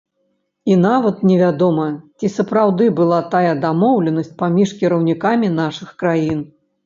[0.71, 1.85] І нават не вядома,
[2.21, 6.39] ці сапраўды была тая дамоўленасць паміж кіраўнікамі нашых краін.